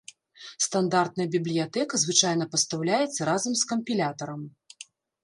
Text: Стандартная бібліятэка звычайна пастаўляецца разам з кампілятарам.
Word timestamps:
Стандартная 0.65 1.27
бібліятэка 1.35 1.99
звычайна 2.03 2.47
пастаўляецца 2.53 3.21
разам 3.29 3.53
з 3.61 3.69
кампілятарам. 3.73 4.41